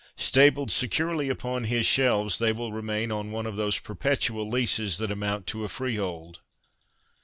[0.17, 5.11] Stabled securely upon his shelves, they will remain on one of those perpetual leases that
[5.11, 6.39] amount to a freehold.